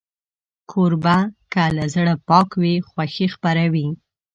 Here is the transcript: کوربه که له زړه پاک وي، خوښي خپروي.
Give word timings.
کوربه 0.71 1.17
که 1.51 1.63
له 1.77 1.85
زړه 1.95 2.13
پاک 2.27 2.49
وي، 2.61 2.75
خوښي 2.89 3.27
خپروي. 3.35 3.87